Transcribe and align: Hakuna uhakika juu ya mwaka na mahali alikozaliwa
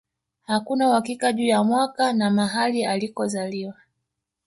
Hakuna 0.43 0.89
uhakika 0.89 1.33
juu 1.33 1.45
ya 1.45 1.63
mwaka 1.63 2.13
na 2.13 2.29
mahali 2.31 2.85
alikozaliwa 2.85 3.73